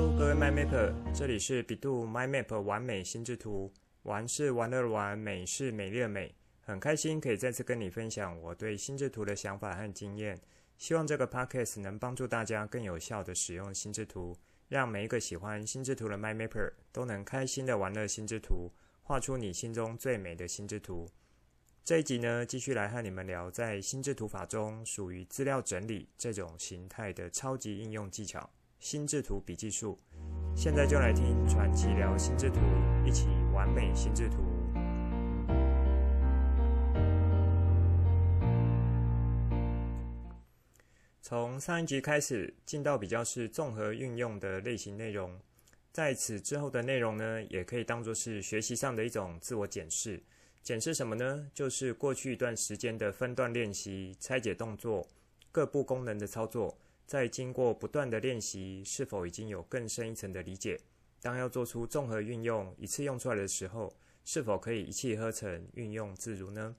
[0.00, 3.74] Hello，各位 MyMapper，这里是 bEDU MyMap 玩美心智图，
[4.04, 10.40] 玩是玩乐的玩，美是美丽的美，很开心可以再次跟你分享我对心智图的想法和经验，
[10.76, 14.36] 希望这个 Podcast 能帮助大家更有效地使用心智图，
[14.68, 18.70] 让每一个喜欢心智图的 MyMapper 都能开心的玩乐心智图，
[19.02, 21.08] 画出你心中最美的心智图。
[21.84, 29.98] 这一集呢，继续来和你们聊在心智图法中属于资料整理这种形态的超级应用技巧——心智图笔记术。
[30.54, 32.60] 现在就来听传奇聊心智图，
[33.04, 34.36] 一起完美心智图。
[41.20, 45.38] 从上一集开始，进到比较是综合运用的类型内容，
[45.92, 50.22] 在此之后的内容呢，也可以当做是学习上的一种自我检视。
[50.62, 51.50] 检视什么呢？
[51.52, 55.06] 就是过去一段时间的分段练习、拆解动作、
[55.52, 56.76] 各部功能的操作，
[57.08, 60.78] 在经过不断的练习，是否已经有更深一层的理解？
[61.22, 63.90] 当要做出综合运用、一次用出来的时候，
[64.26, 66.76] 是否可以一气呵成、运用自如呢？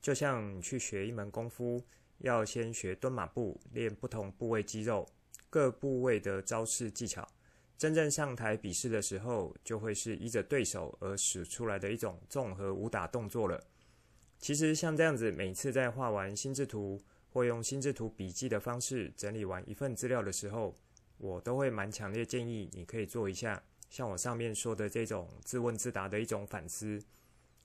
[0.00, 1.82] 就像你去学一门功夫，
[2.18, 5.04] 要先学蹲马步，练不同部位肌肉、
[5.50, 7.26] 各部位的招式技巧。
[7.76, 13.60] 真正上台比试的时候，就会是依着对手而使出来的一种综合武打动作了。
[14.38, 17.02] 其实像这样子，每次在画完心智图
[17.32, 20.74] 或用心智图笔记的方式整理完一份资料的时候，
[21.18, 27.02] 我都会蛮强烈建议你可以做一下，像我上面说的这种自问自答的一种反思，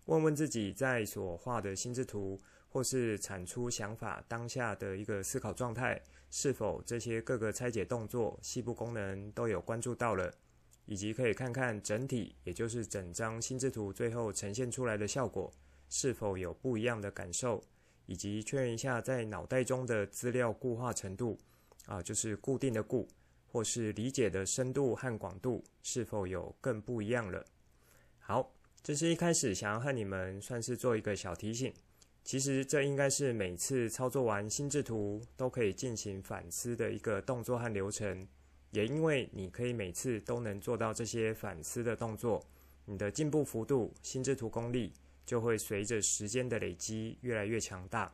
[0.06, 6.02] 问问自己在所画的心智图或是产出想法当下的一个思考状态。
[6.30, 10.30] 是否这些各个拆解动作、细部功能都有关注到了，
[10.86, 15.50] 以及可以看看整体，也就是整张心智图最后呈现出来的效果，
[15.90, 17.64] 是否有不一样的感受，
[18.08, 21.38] 以及确认一下在脑袋中的资料固化程度，
[21.86, 23.08] 啊，就是固定的固，
[23.46, 27.46] 或是理解的深度和广度，是否有更不一样了。
[28.20, 31.72] 好，这是一开始想要和你们算是做一个小提醒。
[32.24, 38.28] 其实这应该是每次操作完心智图都可以进行反思的一个动作和流程，
[38.72, 42.44] 也因为你可以每次都能做到这些反思的动作，
[42.84, 44.92] 你的进步幅度、心智图功力
[45.28, 48.12] 就会随着时间的累积越来越强大。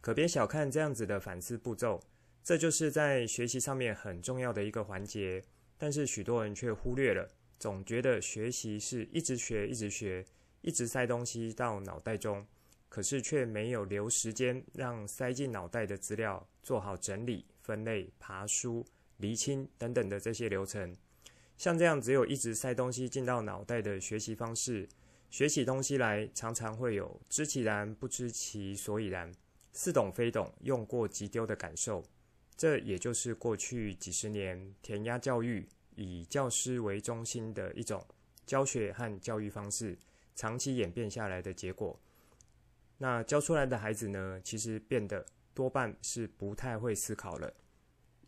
[0.00, 2.02] 可别小看这样子的反思步骤，
[2.42, 5.44] 这就是在学习上面很重要的一个环节，
[5.78, 10.24] 但是许多人却忽略了，总觉得学习是一直学、一直学、
[10.62, 12.44] 一直塞东西到脑袋中。
[12.88, 18.86] 可是却没有留时间让塞进脑袋的资料做好整理、分类、爬梳、
[19.16, 20.94] 厘清等等的这些流程。
[21.56, 24.88] 像这样只有一直塞东西进到脑袋的学习方式，
[25.30, 29.32] 学起东西来常常会有知其然不知其所以然、
[29.72, 32.04] 似懂非懂、用过即丢的感受。
[32.56, 38.06] 这也就是过去几十年填鸭教育以教师为中心的一种
[38.46, 39.98] 教学和教育方式
[40.36, 41.98] 长期演变下来的结果。
[42.98, 47.52] 那教出来的孩子呢，其实变得多半是不太会思考了。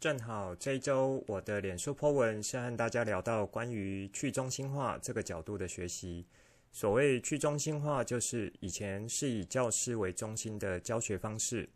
[0.01, 6.27] 正好这一周我的脸书 po 文是和大家聊到关于去中心化这个角度的学习。
[6.73, 11.69] 所谓去中心化，就是以前是以教师为中心的教学方式，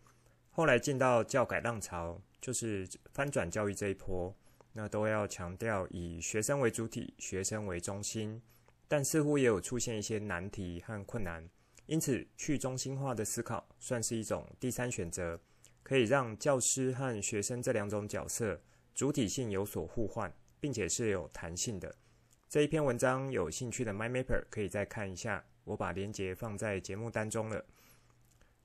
[0.51, 4.35] 后来进到教改浪潮，就是翻转教育这一波，
[4.73, 8.41] 那都要强调以学生为主体，学生为中心，
[8.87, 11.49] 但似乎也有出现一些难题和困难。
[11.87, 15.41] 因此，去中心化的思考算是一种第三选择，
[15.83, 18.61] 可以让教师和学生这两种角色
[18.95, 21.93] 主体性有所互换，并且是有弹性的。
[22.51, 27.65] 这一篇文章有兴趣的 MyMapper 可以再看一下，我把链接放在节目当中了。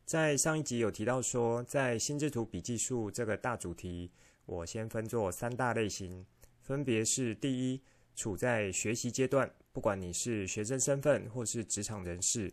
[0.08, 4.10] 在上一集有提到说，在心智图笔记术这个大主题，
[4.48, 6.26] 我先分作三大类型，
[6.64, 7.84] 分别是：第一，
[8.16, 12.52] 处在学习阶段，不管你是学生身份或是职场人士。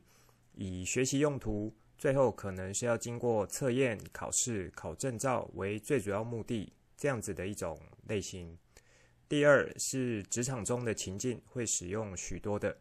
[0.53, 8.59] 以学习用途，最后可能是要经过测验、考试、考证照为最主要目的，这样子的一种类型。
[9.33, 12.77] 第二是职场中的情境会使用许多的，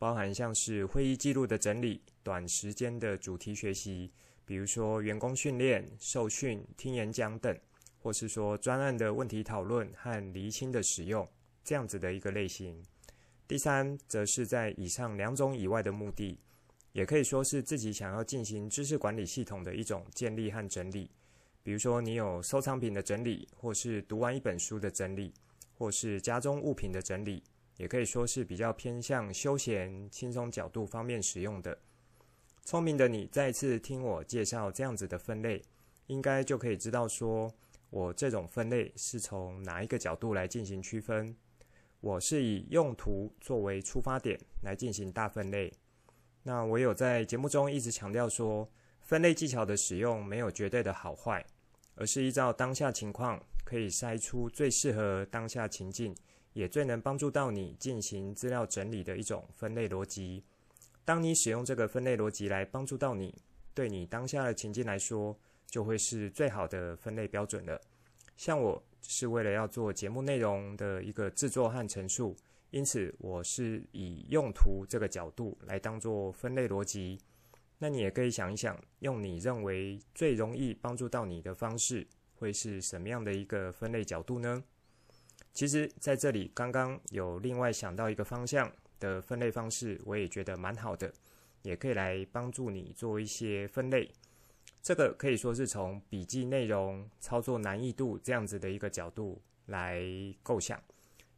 [0.00, 4.10] 包含像是会议记录的整理、短时间的主题学习，
[4.44, 7.56] 比如说员工训练、受训、听演讲等，
[8.00, 11.24] 或是说专案的问题讨论和厘清的使用，
[11.62, 12.82] 这样子的一个类型。
[13.46, 16.40] 第三则是在以上两种以外的目的。
[16.90, 21.08] 也可以说是自己想要进行知识管理系统的一种建立和整理，
[21.62, 25.32] 比如说你有收藏品的整理，或是读完一本书的整理，
[25.82, 27.42] 或是家中物品的整理，
[27.76, 31.76] 也可以说是比较偏向休闲轻松角度方面使用的。
[32.64, 35.60] 聪明的你再次听我介绍这样子的分类，
[36.06, 37.52] 应该就可以知道说，
[37.90, 41.36] 我这种分类是从哪一个角度来进行区分？
[41.98, 45.72] 我是以用途作为出发点来进行大分类。
[46.44, 48.70] 那我有在节目中一直强调说，
[49.00, 51.44] 分类技巧的使用没有绝对的好坏，
[51.96, 56.14] 而是依照当下情况，可以筛出最适合当下情境，
[56.52, 60.44] 也最能帮助到你进行资料整理的一种分类逻辑。
[61.04, 63.34] 当你使用这个分类逻辑来帮助到你，
[63.74, 65.36] 对你当下的情境来说，
[65.66, 67.80] 就会是最好的分类标准了。
[68.36, 72.36] 像我是为了要做节目内容的一个制作和陈述，
[72.70, 77.18] 因此我是以用途这个角度来当做分类逻辑。
[77.78, 82.06] 那你也可以想一想，用你认为最容易帮助到你的方式，
[82.42, 84.62] 会是什么样的一个分类角度呢？
[85.52, 91.12] 其实在这里刚刚有另外想到一个方向的分类方式，我也觉得蛮好的，
[91.62, 94.10] 也可以来帮助你做一些分类。
[94.82, 100.02] 这个可以说是从笔记内容、操作难易度这样子的一个角度来
[100.42, 100.82] 构想，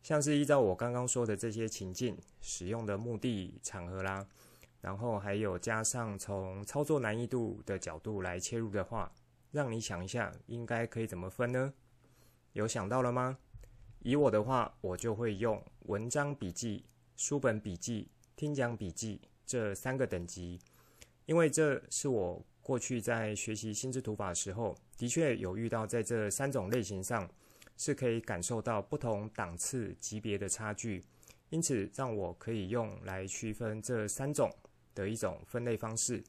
[0.02, 4.26] 像是依照我刚刚说的这些情境、使用的目的、场合啦，
[4.80, 9.12] 然后还有加上从操作难易度的角度来切入的话，
[9.54, 11.72] 让你想一下，应该可以怎么分呢？
[12.54, 13.38] 有想到了吗？
[14.00, 16.84] 以我的话，我就会用文章笔记、
[17.16, 20.58] 书本笔记、听讲笔记这三个等级，
[21.26, 22.44] 因为这是我。
[22.64, 27.28] 过去在学习心智图法的时候，的确有遇到在这三种类型上
[27.76, 31.04] 是可以感受到不同档次级别的差距，
[31.50, 34.50] 因此让我可以用来区分这三种
[34.94, 36.24] 的一种分类方式。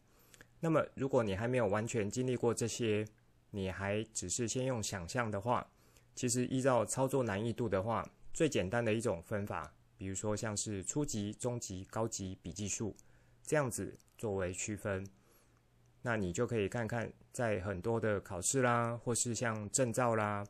[0.66, 3.06] 那么，如果你还没有完全经历过这些，
[3.52, 5.64] 你还只是先用想象的话，
[6.16, 8.04] 其实依照操作难易度的话，
[8.34, 12.96] 最简单的一种分法，比如说像是初级、中级、高级笔记术
[13.44, 15.06] 这样子作为区分。
[16.02, 20.44] 那你就可以看看，在很多的考试啦，或是像证照啦，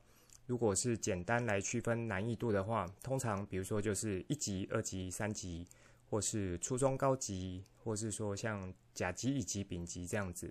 [0.46, 5.68] 如果是简单来区分难易度的话，通常比如说就是一级、二级、三级，
[6.16, 10.50] 或是初中高级，或是说像甲级、乙级、丙级这样子。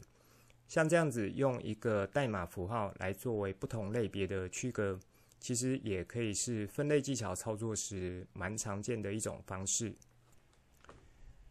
[0.69, 5.01] 像这样子用一个代码符号来作为不同类别的区隔，
[5.41, 9.95] 其实也可以是分类技巧操作时蛮常见的一种方式。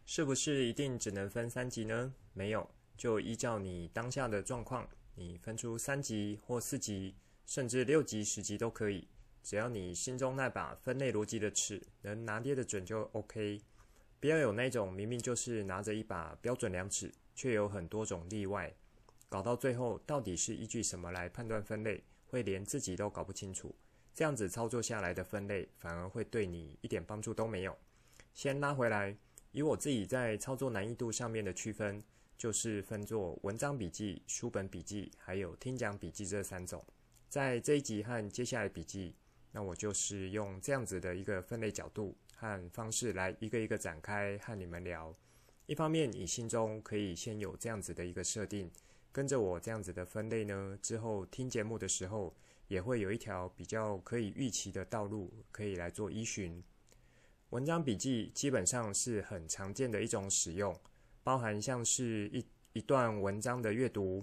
[0.06, 2.14] 是不是一定只能分三级呢？
[2.34, 2.70] 没有。
[2.96, 7.16] 就依照你当下的状况，你分出三级或四级，
[7.46, 9.08] 甚至六级、十级都可以。
[9.42, 13.60] 只要你心中那把分类逻辑的尺能拿捏得准就 OK。
[14.24, 18.72] 不要有那种明明就是拿着一把标准量尺，却有很多种例外，
[19.28, 23.74] 搞到最后到底是依据什么来判断分类，会连自己都搞不清楚。
[24.14, 27.76] 这样子操作下来的分类，反而会对你一点帮助都没有。
[28.32, 29.14] 先拉回来，
[29.52, 32.02] 以我自己在操作难易度上面的区分。
[32.38, 36.82] 就是分作文章笔记、书本笔记，还有听讲笔记这三种。
[37.28, 39.14] 在这一集和接下来笔记，
[39.52, 45.10] 那我就是用这样子的一个分类角度和方式来一个一个展开和你们聊。
[45.64, 48.70] 一方面，你心中可以先有这样子的一个设定，
[49.10, 52.36] 跟着我这样子的分类呢，之后听节目的时候
[52.68, 56.62] 也会有一条比较可以预期的道路可以来做依循。
[57.48, 60.78] 文章笔记基本上是很常见的一种使用。
[61.22, 64.22] 包含像是一一段文章的阅读、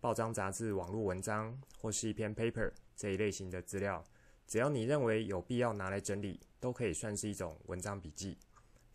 [0.00, 4.02] 报章杂志、网络文章，或是一篇 paper 这一类型的资料，
[4.48, 8.38] 只要你认为有必要拿来整理，都可以算是一种文章笔记。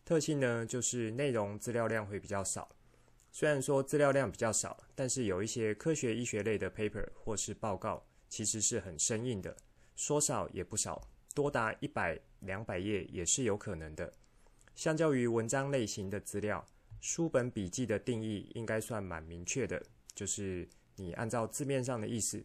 [0.05, 2.73] 特性呢，就是内容资料量会比较少。
[3.29, 9.53] 虽然说资料量比较少，但是有一些科学医学类的 paper 或是报告，其实是很生硬的，
[9.97, 11.05] 说少也不少，
[11.35, 14.13] 多达一百、两百页也是有可能的。
[14.73, 16.65] 相较于文章类型的资料，
[17.01, 19.83] 书本笔记的定义应该算蛮明确的，
[20.15, 22.41] 就是你按照字面上的意思，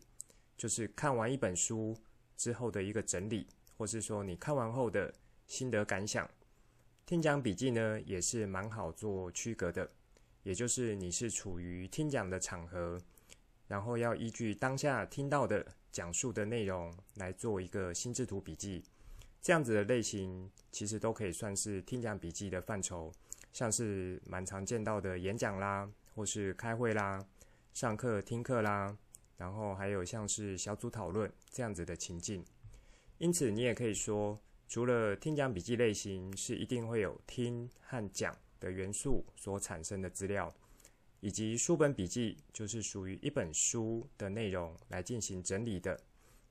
[0.56, 1.96] 就是看完一本书
[2.36, 3.46] 之后的一个整理，
[3.82, 5.12] 或是说你看完后的
[5.48, 6.30] 心得感想。
[7.04, 9.90] 听讲笔记呢，也是蛮好做区隔的，
[10.44, 12.96] 也就是你是处于听讲的场合，
[13.66, 18.84] 然后要依据当下听到的讲述的内容来做一个心智图笔记，
[19.40, 23.12] 这样子的类型其实都可以算是听讲笔记的范畴。
[23.52, 27.18] 像是蛮常见到的演讲啦，或是开会啦、
[27.74, 28.96] 上课听课啦，
[29.36, 32.44] 然后还有像是小组讨论这样子的情境。
[33.22, 34.36] 因此，你也可以说，
[34.66, 40.52] 除了听讲笔记类型是一定会有听和讲的元素所产生的资料，
[41.20, 45.96] 以及书本笔记就是属于一本书的内容来进行整理的。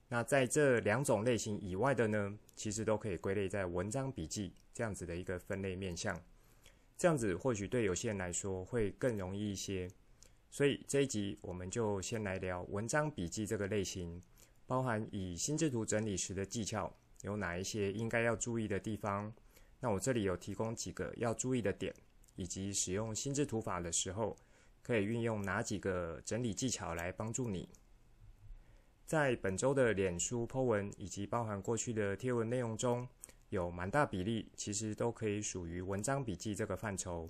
[0.08, 6.18] 那在这两种类型以外的呢，其实都可以归类在文章笔记这样子的一个分类面向。
[6.98, 9.90] 这样子或许对有些人来说会更容易一些，
[10.50, 14.22] 所以这一集我们就先来聊文章笔记这个类型，
[14.72, 16.90] 包含以心智图整理时的技巧，
[17.24, 19.30] 有哪一些应该要注意的地方。
[19.82, 21.94] 那我这里有提供几个要注意的点，
[22.38, 24.38] 以及使用心智图法的时候，
[24.82, 27.68] 可以运用哪几个整理技巧来帮助你。
[29.06, 33.06] 在本周的脸书 po 文以及包含过去的贴文内容中，
[33.50, 37.28] 有蛮大比例其实都可以属于文章笔记这个范畴。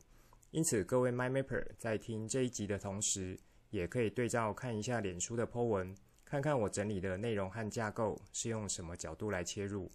[0.51, 3.39] 因此，各位 MyMapper 在听这一集的同时，
[3.71, 5.95] 也可以对照看一下脸书的 po 文，
[6.31, 9.91] 看看我整理的内容和架构是用什么角度来切入。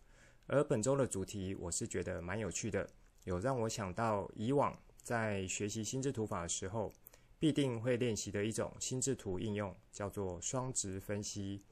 [0.46, 2.86] 而本周的主题，我是觉得蛮有趣的，
[3.24, 6.92] 有让我想到以往在学习心智图法的时候，
[7.38, 11.62] 必定会练习的一种心智图应用，叫做双值分析，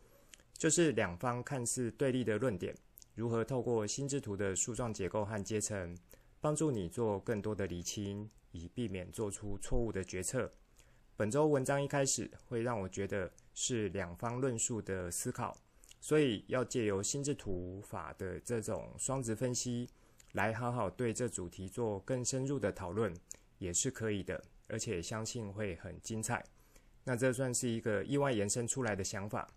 [0.55, 2.75] 就是两方看似对立的论点，
[3.15, 5.95] 如何透过心智图的树状结构和阶层，
[6.41, 10.51] 帮助你做更多的厘清，以避免做出错误的决策。
[11.17, 15.57] 本周文章一开始会让我觉得是两方论述的思考。
[16.01, 19.89] 所以要借由心智图法的这种双值分析，
[20.33, 23.11] 来好好对这主题做更深入的讨论，
[23.57, 26.45] 也是可以的，而且相信会很精彩。
[27.05, 29.49] 那这算是一个意外延伸出来的想法。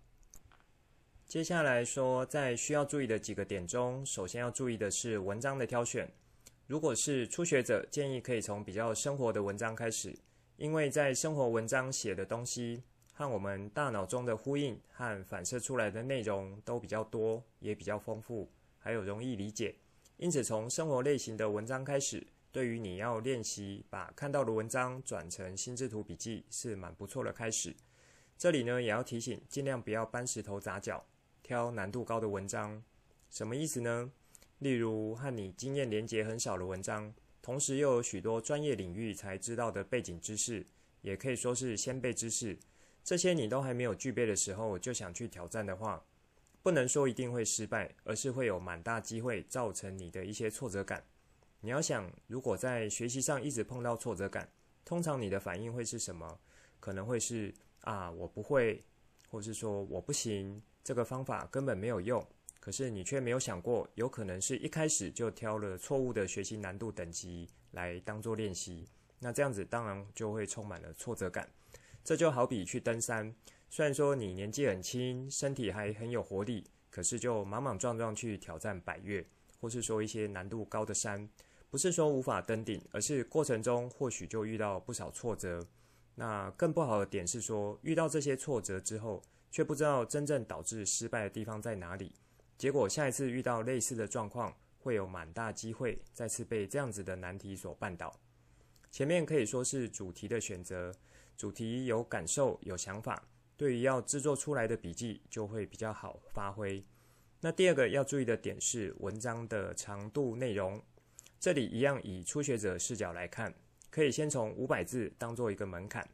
[1.26, 6.10] 接下来说，在需要注意的几个点中，首先要注意的是文章的挑选。
[6.66, 10.18] 如果是初学者，建议可以从比较生活的文章开始，
[10.56, 12.84] 因为在生活文章写的东西，
[13.18, 18.48] 和我们大脑中的呼应和反射出来的内容都比较多，也比较丰富，
[18.78, 19.74] 还有容易理解。
[20.18, 27.76] 因此，从生活类型的文章开始，对于你要练习把看到的文章转成心智图笔记是蛮不错的开始。
[28.38, 31.04] 这里呢，也要提醒，尽量不要搬石头砸脚，
[31.42, 32.84] 挑难度高的文章。
[33.32, 34.12] 什么意思呢？
[34.60, 40.68] 例如和你经验连结很少的文章，同时又有许多专业领域才知道的背景知识，
[41.02, 42.56] 也可以说是先辈知识。
[43.08, 46.04] 这些你都还没有具备的时候，就想去挑战的话，
[46.62, 51.02] 不能说一定会失败，而是会有蛮大机会造成你的一些挫折感。
[51.62, 54.52] 你要想，如果在学习上一直碰到挫折感，
[54.84, 56.38] 通常你的反应会是什么？
[56.82, 58.84] 可能会是啊，我不会，
[59.30, 62.22] 或是说我不行，这个方法根本没有用。
[62.60, 68.86] 可是你却没有想过，有可能是一开始就挑了错误的学习难度等级来当做练习，
[69.18, 71.50] 那这样子当然就会充满了挫折感。
[72.08, 73.36] 这就好比去登山，
[73.70, 79.28] 虽然说你年纪很轻，身体还很有活力，可是就莽莽撞撞去挑战百岳，
[79.60, 81.28] 或是说一些难度高的山，
[81.70, 85.68] 不是说无法登顶，而是过程中或许就遇到不少挫折。
[86.16, 89.22] 那更不好的点是说，遇到这些挫折之后，
[89.52, 92.14] 却不知道真正导致失败的地方在哪里，
[92.58, 98.18] 结果下一次遇到类似的状况，会有蛮大机会再次被这样子的难题所绊倒。
[98.90, 100.96] 前面可以说是主题的选择。
[101.38, 103.24] 主题有感受、有想法，
[103.56, 106.84] 对于要制作出来的笔记就会比较好发挥。
[107.40, 110.82] 那第二个要注意的点是文章的长度、内容。
[111.40, 113.54] 这里一样以初学者视角来看，
[113.92, 116.10] 可以先从五百字当做一个门槛，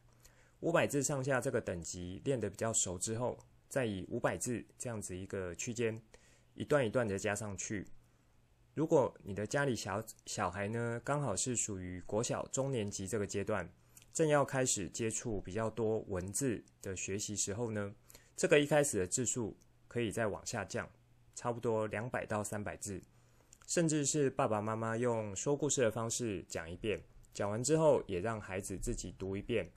[0.60, 3.38] 五百字上下这个等级练得比较熟之后，
[3.70, 5.98] 再以五百字这样子一个区间，
[6.52, 7.86] 一段一段的加上去。
[8.74, 13.66] 如果你的家里小小孩呢，刚好是属于国小中年级这个阶段。
[14.14, 17.92] 正要开始接触比较多文字的学习时候呢，
[18.36, 19.56] 这个一开始的字数
[19.88, 20.88] 可以再往下降，
[21.34, 23.02] 差不多两百到三百字，
[23.66, 27.02] 甚至是爸爸妈妈用说故事的方式讲一遍，
[27.34, 29.68] 讲完之后也让孩子自己读一遍，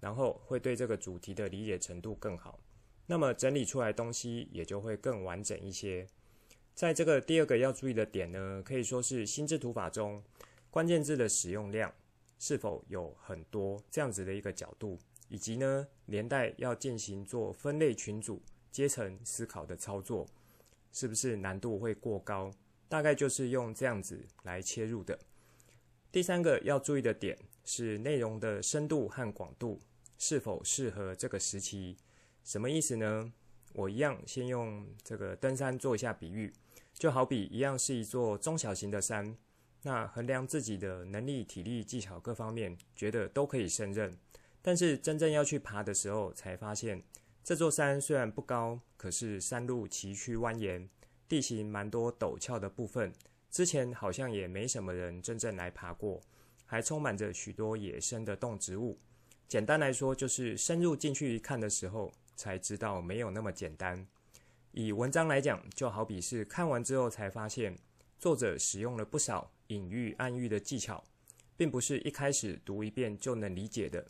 [0.00, 2.58] 然后会对这个主题的理解程度更好，
[3.06, 6.04] 那么整理出来东西也就会更完整一些。
[6.74, 10.20] 在这个第二个要注意的点呢，可以说是心智图法中
[10.72, 11.94] 关键字的使用量。
[12.38, 20.26] 是否有很多这样子的一个角度，以及呢，连带要进行做分类群组、阶层思考的操作，
[20.92, 22.50] 是不是难度会过高？
[22.88, 25.18] 大概就是用这样子来切入的。
[26.12, 29.80] 第三个要注意的点是内容的深度和广度
[30.18, 31.96] 是否适合这个时期。
[32.44, 33.32] 什么意思呢？
[33.72, 36.52] 我一样先用这个登山做一下比喻，
[36.94, 39.36] 就好比一样是一座中小型的山。
[39.86, 44.18] 那衡量自己的能力、体力、技巧各方面，觉得都可以胜任。
[44.60, 47.04] 但是真正要去爬的时候，才发现
[47.44, 50.88] 这座山虽然不高，可是山路崎岖蜿蜒，
[51.28, 53.12] 地形蛮多陡峭的部分。
[53.48, 56.20] 之前好像也没什么人真正来爬过，
[56.64, 58.98] 还充满着许多野生的动植物。
[59.46, 64.04] 简单来说，就是深入进去一看的时候，才知道没有那么简单。
[64.72, 67.78] 以文章来讲，就好比是看完之后才发现，
[68.18, 71.02] 作者使用了不少隐喻、暗喻的技巧，
[71.56, 74.06] 并不是一开始读一遍就能理解的。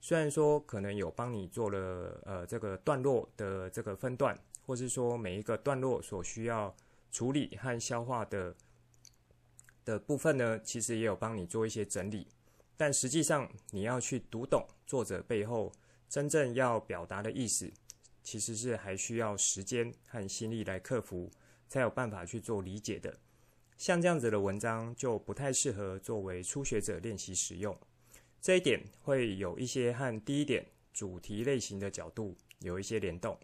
[0.00, 6.74] 虽然说可能有帮你做了呃这个段落的这个分段，或是说每一个段落所需要
[7.10, 8.54] 处理和消化的
[9.84, 12.26] 的部分呢，其实也有帮你做一些整理。
[12.76, 15.70] 但实际上，你要去读懂作者背后
[16.08, 17.70] 真正要表达的意思，
[18.22, 21.30] 其实是还需要时间和心力来克服，
[21.68, 23.18] 才有办法去做理解的。
[23.80, 27.74] 像这样子的文章，就不太适合作为初学者练习使用。
[28.38, 33.38] 这一点会有一些和第一点主题类型的角度有一些联动，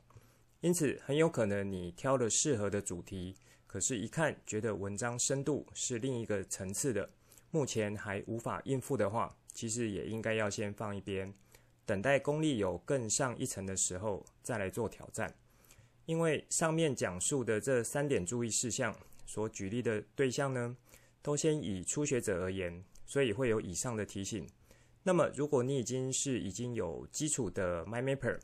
[0.61, 3.35] 因此很有可能你挑了适合的主题，
[3.66, 7.09] 可是一看觉得文章深度是另一个层次的。
[7.50, 11.33] 目前还无法应付的话，其实也应该要先放一边，
[11.87, 15.35] 等待功力有更上一层的时候再来做挑战。
[16.05, 18.95] 因为上面讲述的这三点注意事项
[19.26, 20.75] 所举例的对象呢，
[21.21, 24.49] 都先以初学者而言，所以会有以上的提醒。
[25.02, 28.38] 那么，如果你已经是已经有基础的 MyMapper，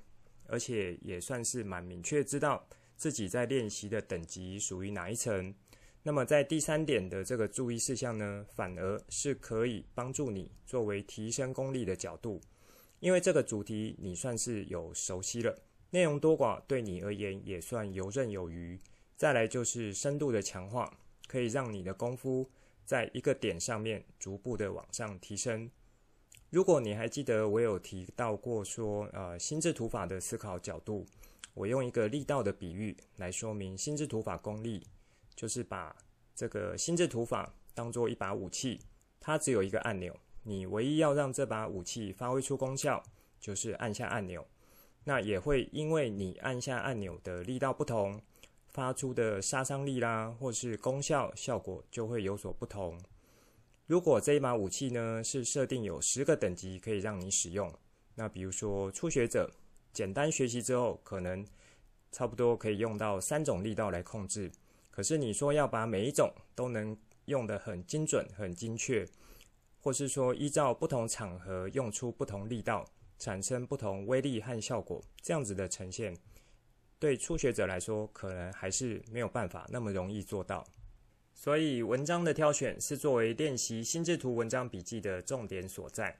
[0.46, 5.54] 而且也算是蛮明确知道自己在练习的等级属于哪一层。
[6.02, 12.40] 那么在第三点的这个注意事项呢，反而是可以帮助你作为提升功力的角度，
[12.98, 15.56] 因为这个主题你算是有熟悉了，
[15.90, 18.78] 内容多寡对你而言也算游刃有余。
[19.22, 20.92] 再来就是深度的强化，
[21.28, 22.50] 可以让你的功夫
[22.84, 25.70] 在一个点上面逐步的往上提升。
[26.50, 31.06] 如果你还记得我有提到过说，呃，心智图法的思考角度，
[31.54, 34.84] 我用一个力道的比喻来说明心智图法功力。
[35.36, 35.94] 就是把
[36.34, 38.80] 这个心智图法当做一把武器，
[39.20, 43.00] 它只有一个按钮，你唯一要让这把武器发挥出功效，
[43.38, 44.44] 就是按下按钮。
[45.04, 48.20] 那也会因为你按下按钮的力道不同，
[48.72, 52.98] 发出的杀伤力啦，或是功效效果就会有所不同。
[53.86, 57.70] 如果这一把武器呢，是设定有十个等级可以让你使用，
[58.14, 59.50] 那比如说初学者
[59.92, 61.44] 简单学习之后，可能
[62.10, 64.50] 差不多可以用到三种力道来控制。
[64.90, 69.06] 可是你说要把每一种都能用得很精准、很精确，
[69.80, 72.86] 或是说依照不同场合用出不同力道，
[73.18, 76.16] 产生不同威力和效果，这样子的呈现，
[77.02, 80.64] 对初学者来说可能还是没有办法那么容易做到。
[81.34, 86.16] 所以文章的挑选是作为练习心智图文章笔记的重点所在。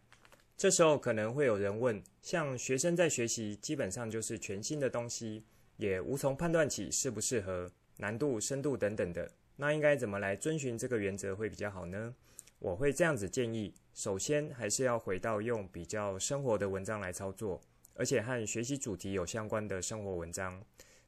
[0.56, 5.44] 这时候可能会有人问，像学生在学习，基本上就是全新的东西，
[5.76, 7.70] 也无从判断起适不适合。
[7.98, 12.12] 难度、深度等等的，那应该怎么来遵循这个原则会比较好呢？
[12.58, 17.60] 我会这样子建议：首先还是要回到用比较生活的文章来操作，
[17.94, 20.62] 而且和学习主题有相关的生活文章。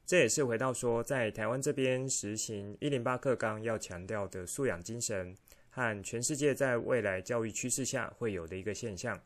[0.05, 5.35] 这也是回到说，在台湾这边实行一零八课纲要强调的素养精神，
[5.69, 9.19] 和全世界在未来教育趋势下会有的一个现象。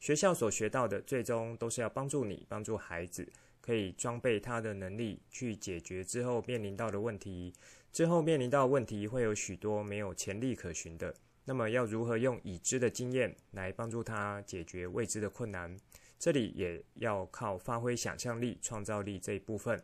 [0.00, 3.28] 学校所学到的，最终都是要帮助你，帮助孩子。
[3.60, 7.52] 可以装备他的能力去解决之后面临到的问题。
[7.92, 11.14] 之后面临到问题会有许多没有前例可循的。
[11.44, 15.76] 那么要如何用已知的经验来帮助他解决未知的困难？
[16.22, 19.82] 这里也要靠发挥想象力、创造力这一部分。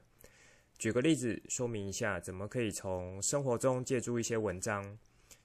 [0.79, 4.97] 举个例子说明一下，怎么可以从生活中借助一些文章。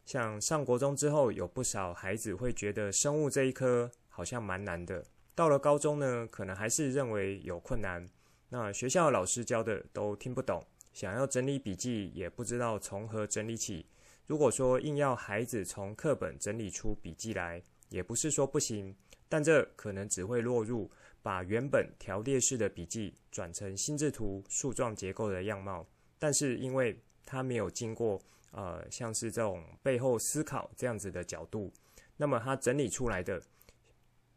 [0.06, 5.03] 像上国中之后，有不少孩子会觉得生物这一科好像蛮难的。
[5.34, 8.08] 到了高中呢，可能还是认为有困难。
[8.49, 13.88] 那学校老师教的都听不懂，想要整理笔记也不知道从何整理起。
[14.27, 18.95] 如果说硬要孩子从课本整理出笔记来，也不是说不行，
[19.34, 20.91] 但这可能只会落入
[21.24, 25.88] 把原本条列式的笔记转成心智图树状结构的样貌。
[26.19, 31.74] 但是因为它没有经过呃像是这种背后思考这样子的角度，
[32.15, 33.41] 那么它整理出来的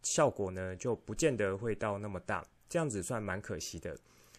[0.03, 2.43] 效果呢，就不见得会到那么大。
[2.67, 3.99] 这样子算蛮可惜的，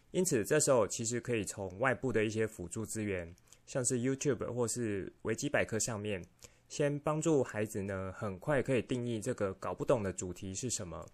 [0.10, 3.32] 因此这时候其实可以从外部的一些辅助资源，
[3.68, 6.26] 像是 YouTube 或是维基百科上面，
[6.68, 11.06] 先帮助孩子呢，很快可以定义这个搞不懂的主题是什么。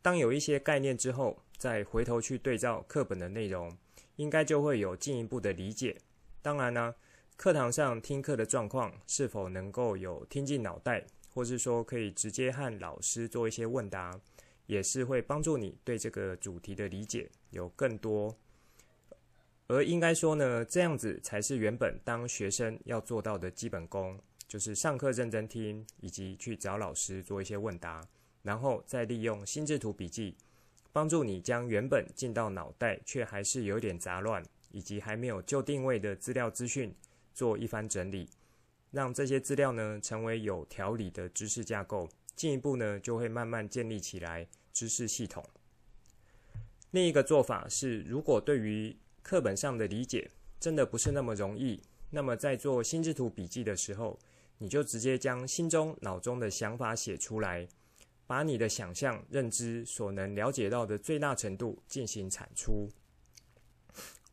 [0.00, 3.76] 当有一些概念之后，再回头去对照课本的内容，
[4.16, 5.96] 应该就会有进一步的理解。
[6.40, 6.94] 当然呢，
[7.36, 14.20] 课堂上听课的状况是否能够有听进脑袋，或是说可以直接和老师做一些问答。
[14.66, 18.34] 也是会帮助你对这个主题的理解有更多，
[19.66, 24.18] 而应该说呢，这样子才是原本当学生要做到的基本功，
[24.52, 28.06] 就是上课认真听，以及去找老师做一些问答，
[28.42, 30.36] 然后再利用心智图笔记，
[30.92, 36.94] 帮助你将原本进到脑袋却还是有点杂乱，以及还没有就定位的资料资讯
[37.32, 38.28] 做一番整理，
[38.90, 42.06] 让这些资料呢成为有条理的知识架构。
[42.36, 45.42] 进一步呢，就会慢慢建立起来知识系统。
[46.90, 54.18] 另一个做法是，如果对于课本上的理解真的不是那么容易，那么在做心智图笔记的时候，
[54.62, 57.66] 你就直接将心中、脑中的想法写出来，
[58.28, 62.88] 把你的想象、认知所能了解到的最大程度进行产出。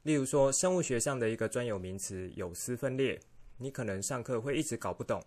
[0.03, 3.19] 例如说，生物学上的一个专有名词有丝分裂，
[3.57, 5.19] 你可能上课会一直搞不懂，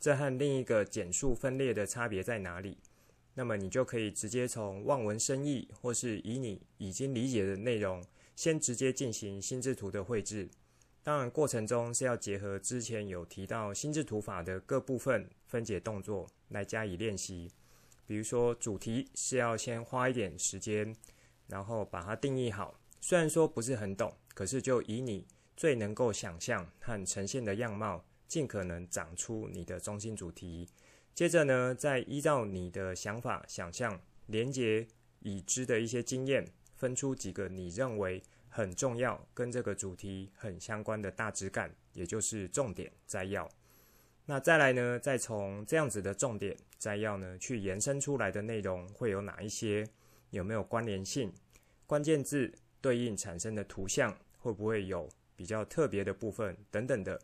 [0.00, 2.76] 这和另一个减数分裂的差别在哪里？
[3.34, 10.48] 那么你就可以直接从望文生义，或是以你已经理解的内容，先直接进行心智图的绘制。
[11.08, 17.50] 当然，过程中是要结合之前有提到心智图法的各部分分解动作来加以练习。
[18.04, 20.94] 比如说，主题是要先花一点时间，
[21.46, 22.78] 然后把它定义好。
[23.00, 24.14] 虽然说不是很懂。
[24.34, 30.68] 可是，就以你最能够想象和呈现的样貌，尽可能长出你的中心主题。
[31.14, 34.86] 接着呢，再依照你的想法、想象，连接
[35.20, 43.48] 已知的一些经验，分出几个你认为很重要、跟这个主题很相关的大枝干，也就是重点摘要。
[44.26, 49.86] 那再来呢，再从这样子的重点摘要呢，去延伸出来的内容会有哪一些？
[50.30, 51.32] 有没有关联性？
[51.86, 54.16] 关键字对应产生的图像。
[54.40, 57.20] 会不会有比较特别的部分等等的？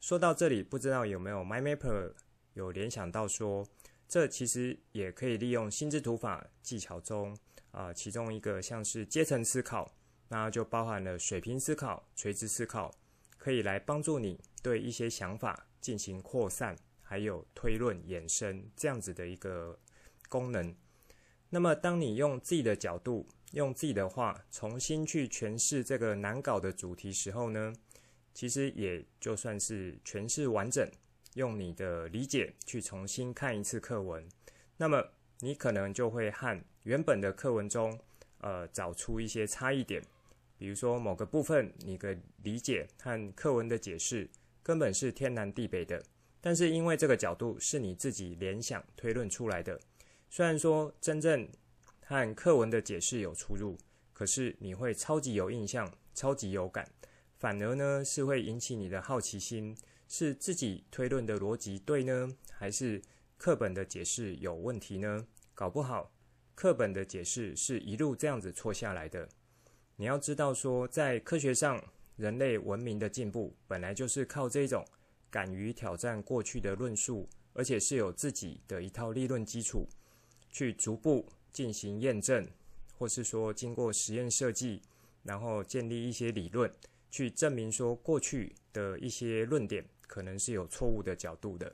[0.00, 2.12] 说到这里，不知道有没有 MyMapper
[2.52, 3.66] 有联想到说，
[4.06, 7.34] 这其实也可以利用心智图法技巧中
[7.70, 9.90] 啊、其中一个像是阶层思考，
[10.32, 12.90] 那就包含了水平思考、垂直思考，
[13.36, 19.78] 可以来帮助你对一些想法进行扩散，还有推论衍生这样子的一个
[20.30, 20.74] 功能。
[21.50, 27.70] 那么，当你用自己的角度，用自己的话重新去诠释这个难搞的主题时候呢，
[28.32, 30.90] 其实也就算是诠释完整，
[31.34, 34.26] 用你的理解去重新看一次课文，
[34.78, 38.00] 那么你可能就会和原本的课文中，
[38.38, 40.02] 呃，找出一些差异点，
[40.62, 44.30] 比如说某个部分你的理解和课文的解释
[44.62, 46.00] 根本是天南地北的，
[46.40, 49.80] 但是因为这个角度是你自己联想推论出来的，
[50.30, 51.48] 虽然说真正。
[52.04, 53.76] 和课文的解释有出入，
[54.12, 56.86] 可是你会超级有印象，超级有感，
[57.38, 59.76] 反而呢是会引起你的好奇心，
[60.08, 63.02] 是自己推论的逻辑对呢，还是
[63.36, 65.26] 课本的解释有问题呢？
[65.54, 66.12] 搞不好
[66.54, 69.28] 课本的解释是一路这样子错下来的。
[70.02, 71.80] 你要知道说，在科学上，
[72.16, 74.84] 人类文明的进步本来就是靠这种
[75.30, 79.86] 敢于挑战过去的论述，而且是有自己的一套理论基础，
[80.50, 81.24] 去逐步。
[81.52, 82.44] 进行验证，
[82.98, 84.82] 或是说经过实验设计，
[85.22, 86.68] 然后建立一些理论，
[87.08, 91.72] 去证明说过去的一些论点可能是有错误的角度的。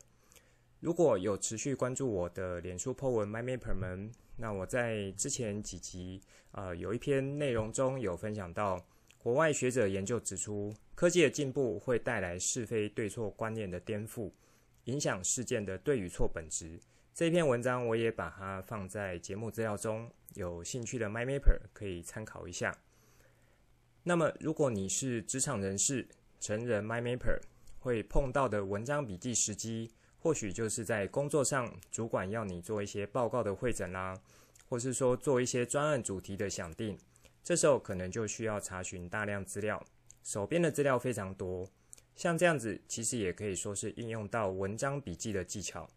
[0.81, 6.23] 如果有持续关注我的脸书 po 文 MindMapper 们，那我在之前几集、
[6.53, 8.81] 呃、有一篇内容中有分享到，
[9.19, 14.31] 国外学者研究指出，科技的进步会带来是非对错观念的颠覆，
[14.85, 16.79] 影响事件的对与错本质。
[17.13, 22.73] 这篇文章我也把它放在节目资料中，有兴趣的 mi mapper 可以参考一下。
[24.05, 26.07] 那么，如果你是职场人士、
[26.39, 27.41] 成人 mi mapper
[27.81, 34.21] 会碰到的文章笔记时机，或许就是在工作上，主管要你做一些报告的会诊啦，
[34.69, 36.99] 或是说做一些专案主题的想定，
[37.43, 39.85] 这时候可能就需要查询大量资料，
[40.23, 41.67] 手边的资料非常多，
[42.17, 45.89] 像这样子，其实也可以说是应用到文章笔记的技巧。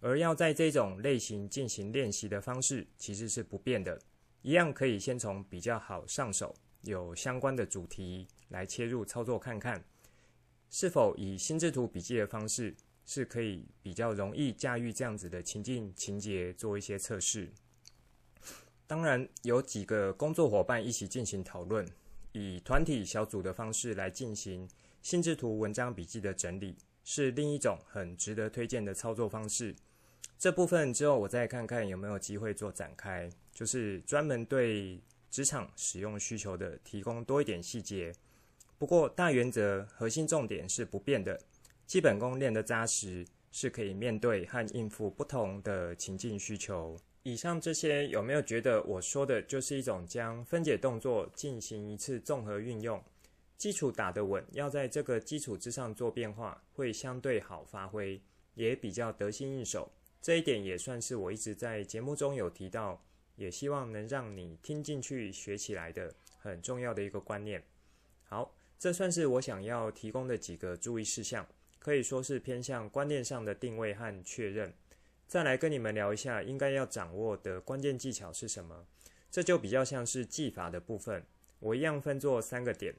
[0.00, 3.98] 而要在这种类型进行练习的方式其实是不变的，
[4.42, 9.82] 一样可以先从比较好上手、有相关的主题来切入操作看看，
[10.68, 12.74] 是否以心智图笔记的方式
[13.06, 17.52] 是可以比较容易驾驭这样子的情境情节做一些测试。
[18.86, 21.86] 当然，有几个工作伙伴一起进行讨论，
[22.32, 24.68] 以团体小组的方式来进行
[25.00, 29.74] 心智图文章笔记的整理，是另一种很值得推荐的操作方式。
[30.38, 38.12] 这部分之后，我再看看有没有机会做展开，就是专门对职场使用需求的提供多一点细节。
[38.76, 41.40] 不过大原则、核心重点是不变的，
[41.86, 46.98] 基本功练得扎实，是可以面对和应付不同的情境需求。
[47.22, 53.02] 以上这些有没有觉得我说的就是一种将分解动作进行一次综合运用，
[53.56, 58.20] 基础打得稳，要在这个基础之上做变化，会相对好发挥，
[58.54, 59.90] 也比较得心应手。
[60.20, 63.02] 这一点也算是我一直在节目中有提到，
[63.36, 67.62] 也希望能让你听进去学起来的很重要的一个观念。
[68.24, 71.46] 好，这算是我想要提供的几个注意事项，
[71.84, 74.72] 可以说是偏向观念上的定位和确认。
[75.28, 78.86] 再来跟你们聊一下应该要掌握的关键技巧是什么。
[79.30, 81.26] 这就比较像是技法的部分，
[81.58, 82.94] 我一样分作三个点。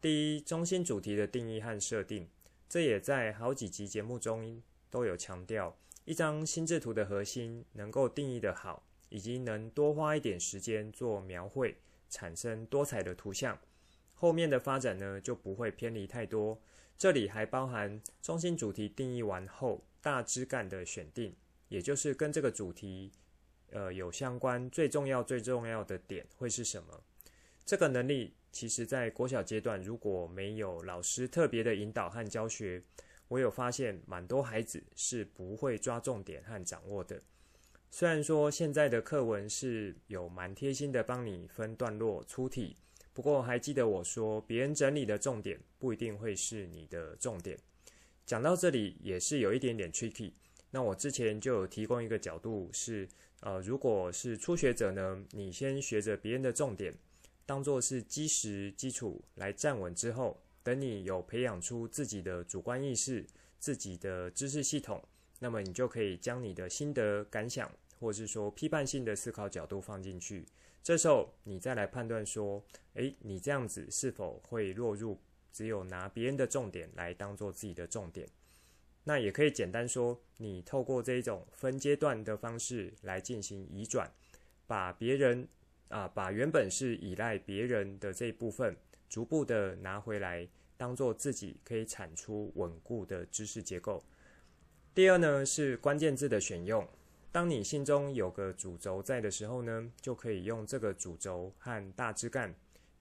[0.00, 2.28] 第一，中心主题的定义和设定，
[2.68, 5.78] 这也在好几集节目中都有强调。
[6.04, 11.76] 一张心智图的核心能够定义得好，以及能多花一点时间做描绘，
[12.10, 13.56] 产生多彩的图像，
[14.14, 16.60] 后面的发展呢就不会偏离太多。
[16.98, 21.32] 这里还包含中心主题定义完后，大枝干的选定，
[21.68, 23.12] 也就是跟这个主题。
[23.70, 27.04] 呃，有相关最重要、最重要的点会是什么？
[27.64, 32.82] 这个能力其实，在国小阶段如果没有老师特别的引导和教学，
[33.28, 37.20] 我有发现蛮多孩子是不会抓重点和掌握的。
[37.90, 42.76] 虽然说现在的课文是有蛮贴心的帮你分段落出题，
[43.18, 47.58] 不过还记得我说，别人整理的重点不一定会是你的重点。
[48.24, 50.30] 讲到这里也是有一点点 tricky。
[50.70, 53.08] 那我之前就有提供一个角度是。
[53.40, 56.94] 呃，如果是初学者呢，你先学着别人的重点，
[57.44, 63.26] 当做是基石基础来站稳之后，等你有培养出自己的主观意识、
[63.58, 65.02] 自己的知识系统，
[65.40, 70.46] 那么你就可以将你的心得感想，或是说批判性的思考角度放进去。
[70.82, 72.64] 这时候你再来判断说，
[72.94, 75.18] 诶，你这样子是否会落入
[75.52, 78.26] 只有拿别人的重点来当做自己的重点？
[79.04, 84.10] 那也可以简单说，你透过这一种分阶段的方式来进行移转，
[84.66, 85.48] 把别人
[85.88, 88.76] 啊，把原本是依赖别人的这一部分，
[89.08, 94.02] 逐步的拿回来，当做自己可以产出稳固的知识结构。
[94.94, 96.86] 第二呢，是关键字的选用。
[97.30, 102.54] 当你心中有个主轴在的时候呢，就可以用这个主轴和大枝干，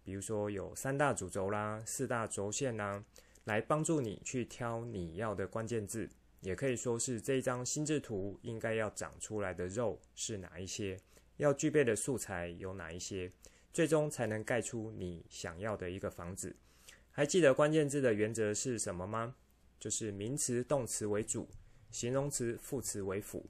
[0.04, 3.04] 比如说有三大主轴啦，四大轴线啦。
[3.46, 6.10] 来帮助你去挑你要的关键字，
[6.42, 11.00] 也可以说是这一张心智图应该要长出来的肉是哪一些，
[11.38, 13.32] 要具备的素材有哪一些，
[13.72, 16.54] 最终才能盖出你想要的一个房子。
[17.10, 19.34] 还记得关键字的原则是什么吗？
[19.80, 21.48] 就是名词、动词为主，
[21.90, 23.50] 形容词、副词为辅。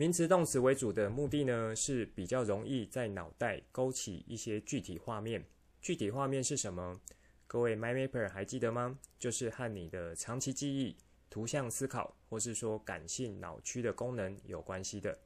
[0.00, 5.44] 名词、动词为主的目的呢，是比较容易在脑袋勾起一些具体画面。
[5.82, 6.98] 具体画面是什么？
[7.46, 8.98] 各位 MyMapper 还记得吗？
[9.18, 10.96] 就是和你的长期记忆、
[11.28, 15.18] 图像思考，或是说感性脑区的功能有关系的。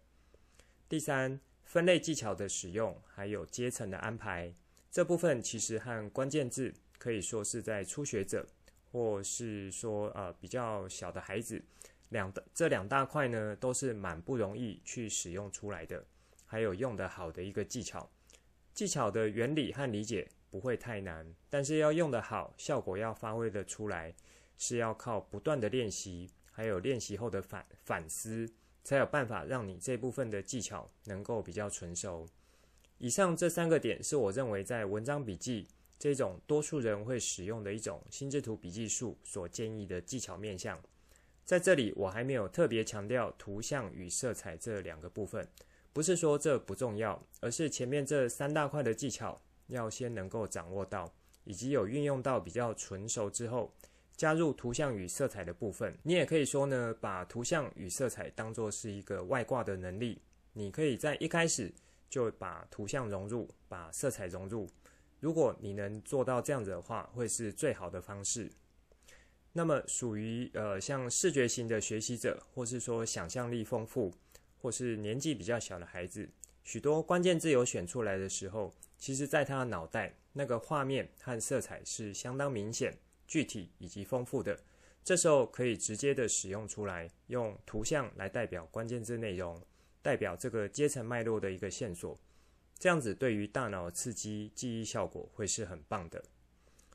[0.89, 4.53] 第三，分类技巧的使用，还有阶层的安排，
[4.91, 8.45] 这部分其实和关键字可以说是在初学者，
[8.91, 11.63] 或是说呃比较小的孩子，
[12.09, 16.05] 两这两大块呢，都是蛮不容易去使用出来的，
[16.47, 18.11] 还有用得好的一个技巧。
[18.73, 20.29] 技巧的原理和理解。
[20.51, 24.15] 不会太难，但是要用得好，效果要发挥得出来，
[24.57, 28.49] 是要靠不断的练习，还有练习后的反反思，
[28.85, 32.29] 才有办法让你这部分的技巧能够比较纯熟。
[32.99, 35.67] 以上这三个点是我认为在文章笔记
[35.99, 40.81] 这种多数人会使用的一种心智图笔记术所建议的技巧面向。
[41.45, 45.47] 在这里我还没有特别强调图像与色彩这两个部分，
[45.93, 49.41] 不是说这不重要，而是前面这三大块的技巧。
[49.69, 51.11] 要先能够掌握到，
[51.45, 53.73] 以及有运用到比较纯熟之后，
[54.15, 55.97] 加入图像与色彩的部分。
[56.03, 60.21] 你也可以说呢，把图像与色彩当作是一个外挂的能力。
[60.53, 61.73] 你可以在一开始
[62.11, 64.69] 就把图像融入，把色彩融入。
[65.19, 68.51] 如果你能做到这样子的话，会是最好的方式。
[69.55, 74.13] 那么属于呃像视觉型的学习者，或是说想象力丰富，
[74.61, 76.29] 或是年纪比较小的孩子，
[76.63, 78.75] 许多关键字有选出来的时候。
[78.97, 84.59] 其实，在他的脑袋，那个画面和色彩是相当明显、具体以及丰富的。
[85.05, 89.61] 这时候可以直接的使用出来，用图像来代表关键字内容，
[90.01, 92.19] 代表这个阶层脉络的一个线索。
[92.79, 96.25] 这样子对于大脑刺激、记忆效果会是很棒的。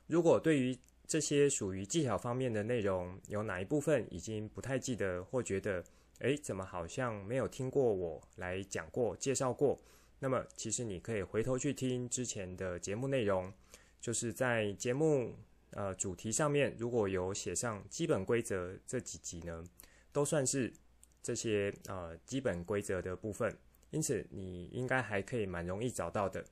[0.08, 0.76] 如果对于
[1.10, 5.82] 这些属于技巧方面的内容，有哪一部分已经不太记得，或觉得，
[6.20, 9.76] 诶，怎么好像没有听过我来讲过、介绍过？
[10.20, 13.52] 那么，其实你可以回头去听之前的节目内容，
[14.00, 15.34] 就是在节目
[15.70, 19.64] 呃主题上面，如果有写上基本规则这几集呢，
[20.12, 20.72] 都算是
[21.20, 23.52] 这些呃基本规则的部分，
[23.90, 26.44] 因此你应该还可以蛮容易找到的。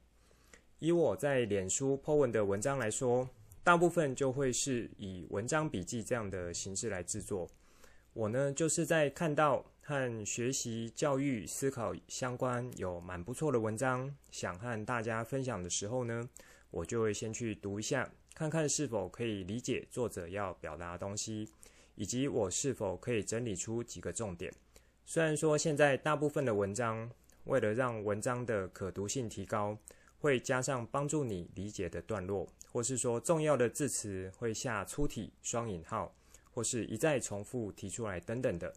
[0.81, 3.31] 以我在脸书 po 文的文章来说，
[3.69, 7.47] 大部分就会是以文章笔记这样的形式来制作。
[8.15, 9.63] 我呢，就是在看到。
[9.83, 16.29] 和学习、教育、思考相关有蛮不错的文章，想和大家分享的时候呢，
[16.71, 21.49] 我就会先去读一下，看看是否可以理解作者要表达的东西，
[21.95, 24.53] 以及我是否可以整理出几个重点。
[25.07, 27.11] 虽然说现在大部分的文章
[27.45, 29.79] 为了让文章的可读性提高，
[30.19, 36.15] 会加上帮助你理解的段落，或是说重要的字词会下粗体、双引号，
[36.51, 38.73] 或是一再重复提出来等等的，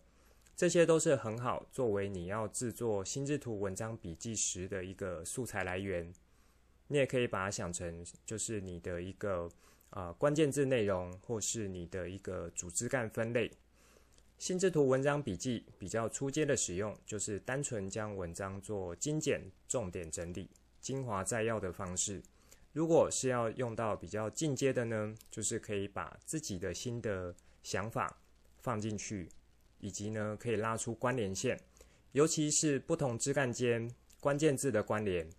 [0.55, 6.11] 这些都是很好作为你要制作心智图文章笔记时的一个素材来源。
[6.87, 9.49] 你也可以把它想成就是你的一个
[9.91, 13.49] 啊、呃、关键字内容，或是你的一个主枝干分类。
[14.37, 20.49] 心智图文章笔记比较初阶的使用，就是单纯将文章做精简、重点整理、
[20.79, 22.21] 精华摘要的方式。
[22.73, 28.17] 如果是要用到比较进阶的呢，就是可以把自己的新的想法
[28.61, 29.29] 放进去，
[29.79, 31.59] 以及呢可以拉出关联线，
[32.13, 35.29] 尤其是不同枝干间关键字的关联。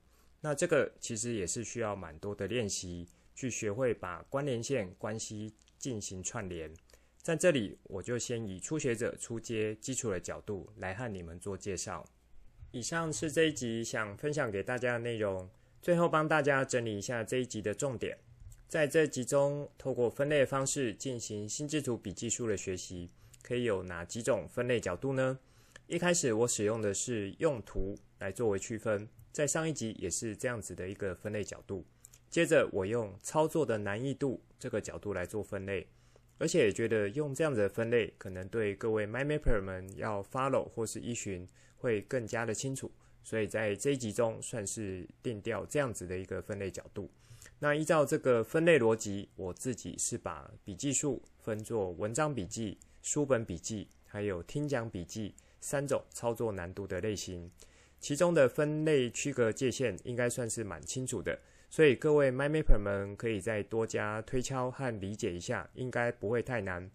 [0.43, 6.71] 那这个其实也是需要蛮多的练习，去学会把关联线关系进行串联。
[7.23, 12.05] 在这里，我就先以初学者初阶基础的角度来和你们做介绍。
[12.73, 15.49] 以上是这一集想分享给大家的内容。
[15.83, 18.17] 最后帮大家整理一下这一集的重点。
[18.69, 23.11] 在这集中，透过分类方式进行心智图笔记术的学习，
[23.43, 25.41] 可以有哪几种分类角度呢？
[25.89, 31.85] 一开始我使用的是用图来作为区分，在上一集也是这样子的一个分类角度。
[32.31, 35.89] 接着我用操作的难易度这个角度来做分类。
[36.39, 42.91] 而且觉得用这样子的分类，可能对各位 MyMapper 们要 follow 或是依循会更加的清楚，
[43.23, 47.11] 所以在这一集中算是定调这样子的一个分类角度。
[47.59, 57.51] 那依照这个分类逻辑，我自己是把笔记术分作文章笔记、书本笔记，还有听讲笔记三种操作难度的类型，
[58.01, 61.39] 其中的分类区隔界限应该算是蛮清楚的。
[61.71, 66.91] 所以各位 m y m a p e r 们可以再多加推敲和理解一下，应该不会太难。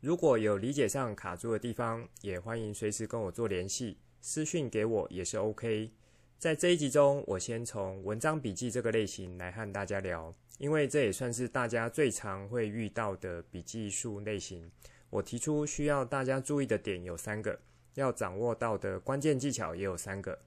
[0.00, 5.90] 如果有理解上卡住的地方，也欢迎随时跟我做联系，私讯给我也是 OK。
[6.38, 14.70] 在这一集中，我先从文章笔记这个类型来和大家聊，因为这也算是大家最常会遇到的笔记术类型。
[15.10, 17.58] 我提出需要大家注意的点有三个，
[17.94, 20.38] 要掌握到的关键技巧也有三个。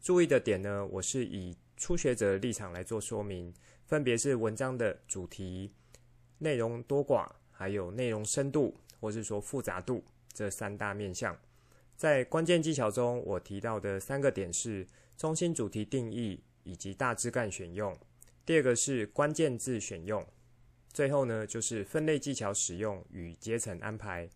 [0.00, 3.54] 注意的点呢，我是以初学者的立场来做说明，
[3.86, 5.72] 分别是文章的主题、
[6.38, 11.34] 内容多寡，还有内容深度，或是说复杂度这三大面向。
[11.98, 17.98] 在关键技巧中，我提到的三个点是中心主题定义以及大枝干选用。
[18.46, 20.24] 第二个是关键字选用，
[20.92, 24.30] 最后呢就是分类技巧使用与阶层安排。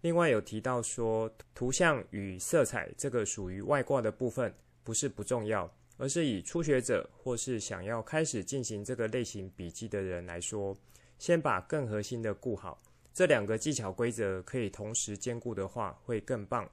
[0.00, 5.70] 另外有提到说图像与色彩这个属于外挂的部分，不是不重要。
[5.98, 10.74] 而是以初学者或是想要开始进行这个类型笔记的人来说，
[11.18, 12.80] 先把更核心的顾好，
[13.12, 16.66] 这两个技巧规则可以同时兼顾的话，会更棒。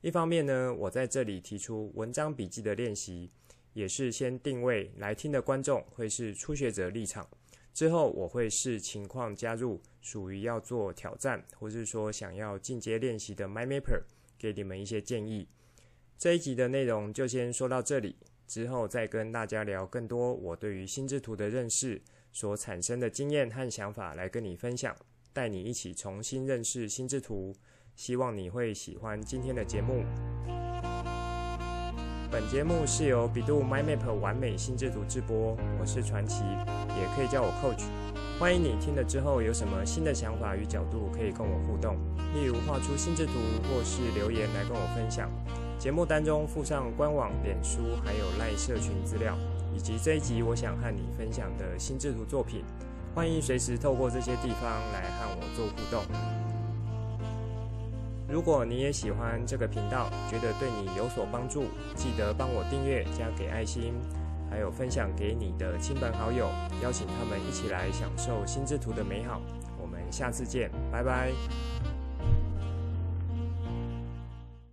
[0.00, 3.32] 一方面呢，我在这里提出文章笔记的练习，
[3.72, 7.28] 也是先定位来听的观众会是初学者立场，
[7.74, 14.02] 之后我会视情况加入属于要做挑战，或是说想要进阶练习的 MyMapper，
[14.38, 15.48] 给你们一些建议。
[16.16, 18.16] 这一集的内容就先说到这里。
[18.46, 22.00] 之后再跟大家聊更多我对于心智图的认识
[22.32, 24.96] 所产生的经验和想法来跟你分享，
[25.34, 27.54] 带你一起重新认识心智图。
[27.98, 30.04] 希望你会喜欢今天的节目。
[32.30, 36.44] 本节目是由 bEDU MyMap 完美心智图制播，我是传奇，
[36.96, 37.82] 也可以叫我 Coach。
[38.38, 41.96] 欢迎你听了之后有什么新的想法与角度可以跟我互动，
[42.32, 43.32] 例如画出心智图
[43.64, 45.28] 或是留言来跟我分享。
[45.76, 49.36] 节目单中附上官网、脸书，还有赖社群资料，
[49.74, 52.62] 以及这一集我想和你分享的心智图作品。
[53.12, 56.37] 欢迎随时透过这些地方来和我做互动。
[58.28, 61.64] 如果你也喜欢这个频道，觉得对你有所帮助，
[61.96, 63.94] 记得帮我订阅、加给爱心，
[64.50, 66.50] 还有分享给你的亲朋好友，
[66.82, 69.40] 邀请他们一起来享受心智图的美好。
[69.80, 71.32] 我们下次见，拜拜。